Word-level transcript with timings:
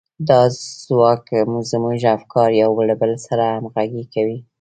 دا 0.29 0.41
ځواک 0.85 1.25
زموږ 1.71 1.99
افکار 2.17 2.49
يو 2.63 2.71
له 2.89 2.95
بل 3.01 3.11
سره 3.27 3.43
همغږي 3.55 4.03
کوي. 4.13 4.37